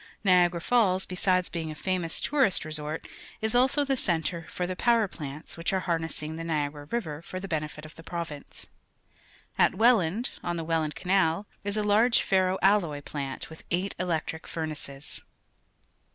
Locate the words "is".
3.39-3.53, 11.63-11.77